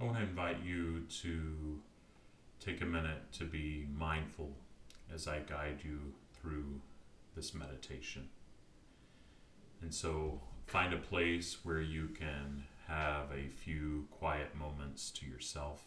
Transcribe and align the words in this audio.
I 0.00 0.04
want 0.04 0.16
to 0.16 0.22
invite 0.22 0.62
you 0.64 1.04
to 1.22 1.78
take 2.58 2.80
a 2.80 2.86
minute 2.86 3.32
to 3.32 3.44
be 3.44 3.86
mindful 3.94 4.50
as 5.14 5.28
I 5.28 5.40
guide 5.40 5.80
you 5.84 6.14
through 6.40 6.80
this 7.36 7.52
meditation. 7.52 8.30
And 9.82 9.92
so 9.92 10.40
find 10.66 10.94
a 10.94 10.98
place 10.98 11.58
where 11.64 11.82
you 11.82 12.08
can 12.18 12.64
have 12.88 13.26
a 13.30 13.48
few 13.48 14.06
quiet 14.10 14.56
moments 14.56 15.10
to 15.10 15.26
yourself. 15.26 15.82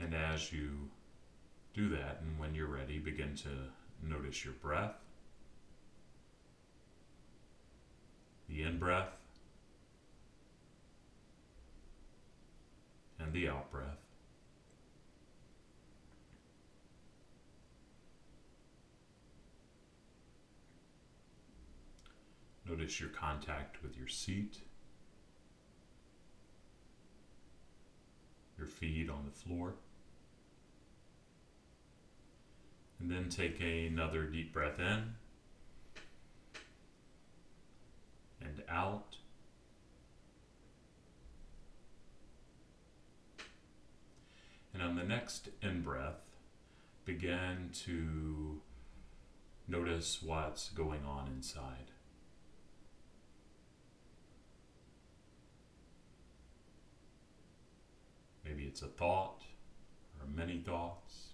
And 0.00 0.14
as 0.14 0.50
you 0.50 0.88
do 1.74 1.90
that, 1.90 2.20
and 2.22 2.38
when 2.38 2.54
you're 2.54 2.68
ready, 2.68 2.98
begin 2.98 3.34
to 3.36 3.48
notice 4.02 4.46
your 4.46 4.54
breath, 4.54 4.94
the 8.48 8.62
in 8.62 8.78
breath, 8.78 9.10
and 13.20 13.27
the 13.38 13.48
out 13.48 13.70
breath. 13.70 13.84
Notice 22.68 22.98
your 22.98 23.10
contact 23.10 23.80
with 23.82 23.96
your 23.96 24.08
seat, 24.08 24.58
your 28.58 28.66
feet 28.66 29.08
on 29.08 29.24
the 29.24 29.30
floor. 29.30 29.74
And 33.00 33.08
then 33.08 33.28
take 33.28 33.60
another 33.60 34.24
deep 34.24 34.52
breath 34.52 34.80
in 34.80 35.14
and 38.42 38.62
out. 38.68 39.16
And 44.74 44.82
on 44.82 44.87
the 44.98 45.04
next 45.04 45.48
in 45.62 45.80
breath, 45.80 46.24
begin 47.04 47.70
to 47.72 48.60
notice 49.68 50.20
what's 50.22 50.70
going 50.70 51.04
on 51.04 51.28
inside. 51.28 51.92
Maybe 58.44 58.64
it's 58.64 58.82
a 58.82 58.86
thought 58.86 59.42
or 60.20 60.26
many 60.26 60.58
thoughts 60.58 61.28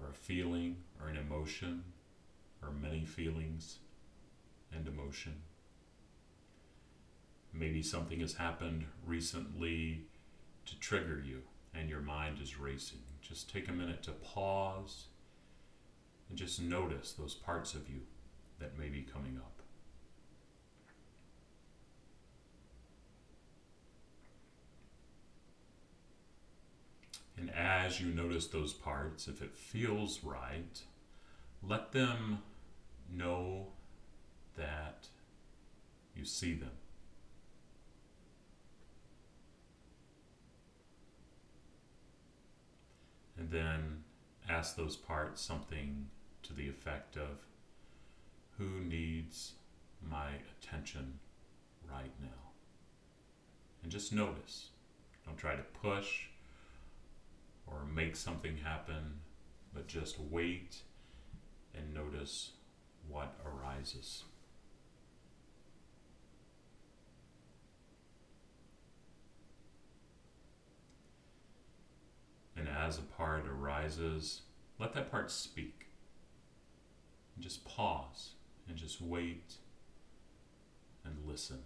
or 0.00 0.10
a 0.10 0.14
feeling 0.14 0.76
or 1.00 1.08
an 1.08 1.16
emotion 1.16 1.82
or 2.62 2.70
many 2.70 3.04
feelings 3.04 3.78
and 4.72 4.86
emotion. 4.86 5.42
Maybe 7.52 7.82
something 7.82 8.20
has 8.20 8.34
happened 8.34 8.84
recently 9.04 10.04
to 10.66 10.78
trigger 10.78 11.20
you 11.20 11.42
and 11.74 11.88
your 11.88 12.00
mind 12.00 12.38
is 12.42 12.58
racing. 12.58 13.00
Just 13.20 13.50
take 13.50 13.68
a 13.68 13.72
minute 13.72 14.02
to 14.04 14.12
pause 14.12 15.06
and 16.28 16.38
just 16.38 16.60
notice 16.60 17.12
those 17.12 17.34
parts 17.34 17.74
of 17.74 17.88
you 17.88 18.00
that 18.58 18.78
may 18.78 18.88
be 18.88 19.02
coming 19.02 19.36
up. 19.38 19.52
And 27.36 27.50
as 27.50 28.00
you 28.00 28.12
notice 28.14 28.46
those 28.46 28.72
parts, 28.72 29.26
if 29.26 29.42
it 29.42 29.56
feels 29.56 30.22
right, 30.22 30.80
let 31.62 31.90
them 31.92 32.38
know 33.12 33.68
that 34.56 35.08
you 36.14 36.24
see 36.24 36.54
them. 36.54 36.70
Then 43.52 44.04
ask 44.48 44.76
those 44.76 44.96
parts 44.96 45.40
something 45.40 46.06
to 46.42 46.52
the 46.52 46.68
effect 46.68 47.16
of 47.16 47.46
who 48.58 48.80
needs 48.80 49.52
my 50.08 50.30
attention 50.58 51.18
right 51.90 52.12
now? 52.20 52.50
And 53.82 53.92
just 53.92 54.12
notice. 54.12 54.70
Don't 55.24 55.36
try 55.36 55.54
to 55.54 55.62
push 55.62 56.26
or 57.66 57.84
make 57.94 58.16
something 58.16 58.56
happen, 58.56 59.20
but 59.72 59.86
just 59.86 60.18
wait 60.18 60.78
and 61.74 61.94
notice 61.94 62.50
what 63.08 63.34
arises. 63.46 64.24
And 72.56 72.68
as 72.92 72.98
a 72.98 73.16
part 73.16 73.46
arises, 73.48 74.42
let 74.78 74.92
that 74.92 75.10
part 75.10 75.30
speak. 75.30 75.86
And 77.34 77.42
just 77.42 77.64
pause 77.64 78.32
and 78.68 78.76
just 78.76 79.00
wait 79.00 79.54
and 81.02 81.16
listen. 81.26 81.60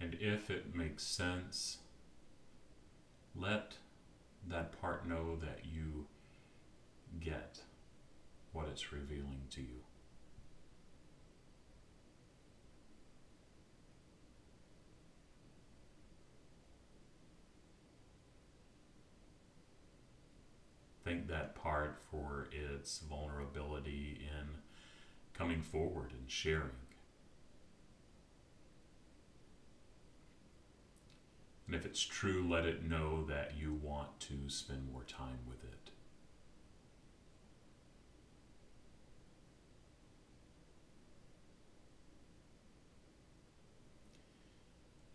And 0.00 0.16
if 0.18 0.48
it 0.48 0.74
makes 0.74 1.02
sense, 1.02 1.80
let 3.36 3.74
that 4.48 4.80
part 4.80 5.06
know 5.08 5.36
that 5.36 5.60
you 5.64 6.06
get 7.20 7.60
what 8.52 8.68
it's 8.68 8.92
revealing 8.92 9.42
to 9.50 9.60
you. 9.60 9.82
Thank 21.04 21.28
that 21.28 21.54
part 21.54 21.98
for 22.10 22.48
its 22.52 22.98
vulnerability 22.98 24.20
in 24.20 24.48
coming 25.34 25.62
forward 25.62 26.12
and 26.12 26.30
sharing. 26.30 26.70
And 31.70 31.78
if 31.78 31.86
it's 31.86 32.04
true, 32.04 32.44
let 32.50 32.64
it 32.64 32.82
know 32.82 33.24
that 33.26 33.52
you 33.56 33.78
want 33.80 34.18
to 34.22 34.48
spend 34.48 34.90
more 34.92 35.04
time 35.04 35.38
with 35.48 35.62
it. 35.62 35.92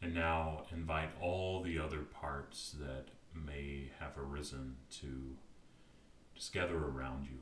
And 0.01 0.13
now 0.15 0.61
invite 0.71 1.09
all 1.19 1.61
the 1.61 1.77
other 1.77 2.03
parts 2.03 2.73
that 2.79 3.07
may 3.33 3.91
have 3.99 4.17
arisen 4.17 4.77
to 5.01 5.35
just 6.35 6.53
gather 6.53 6.77
around 6.77 7.25
you 7.25 7.39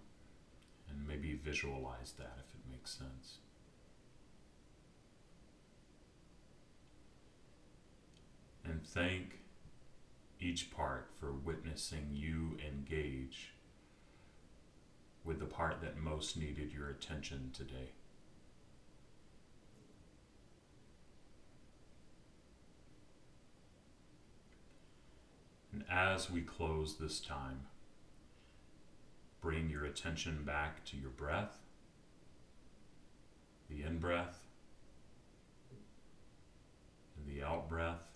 and 0.90 1.08
maybe 1.08 1.36
visualize 1.36 2.14
that 2.18 2.40
if 2.40 2.56
it 2.56 2.72
makes 2.72 2.98
sense. 2.98 3.38
And 8.66 8.86
thank 8.86 9.40
each 10.40 10.72
part 10.72 11.10
for 11.20 11.32
witnessing 11.32 12.10
you 12.12 12.58
engage 12.68 13.54
with 15.24 15.40
the 15.40 15.46
part 15.46 15.82
that 15.82 15.98
most 15.98 16.38
needed 16.38 16.74
your 16.74 16.90
attention 16.90 17.52
today. 17.54 17.92
And 25.72 25.84
as 25.90 26.30
we 26.30 26.42
close 26.42 26.98
this 26.98 27.20
time, 27.20 27.62
bring 29.42 29.70
your 29.70 29.86
attention 29.86 30.44
back 30.44 30.86
to 30.86 30.98
your 30.98 31.10
breath, 31.10 31.58
the 33.70 33.84
in 33.84 33.98
breath, 33.98 34.40
and 37.18 37.36
the 37.36 37.44
out 37.44 37.68
breath. 37.68 38.13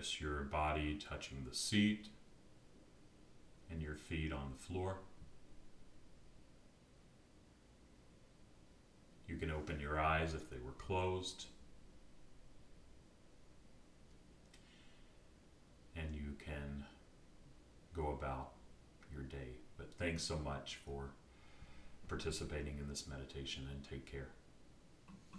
Notice 0.00 0.18
your 0.18 0.44
body 0.44 0.98
touching 0.98 1.44
the 1.46 1.54
seat 1.54 2.06
and 3.70 3.82
your 3.82 3.96
feet 3.96 4.32
on 4.32 4.50
the 4.50 4.56
floor. 4.56 4.96
You 9.28 9.36
can 9.36 9.50
open 9.50 9.78
your 9.78 10.00
eyes 10.00 10.32
if 10.32 10.48
they 10.48 10.56
were 10.56 10.72
closed. 10.72 11.48
And 15.94 16.14
you 16.14 16.34
can 16.42 16.86
go 17.94 18.08
about 18.18 18.52
your 19.12 19.24
day. 19.24 19.58
But 19.76 19.92
thanks 19.98 20.22
so 20.22 20.38
much 20.38 20.78
for 20.82 21.10
participating 22.08 22.78
in 22.78 22.88
this 22.88 23.06
meditation 23.06 23.64
and 23.70 23.86
take 23.86 24.10
care. 24.10 24.28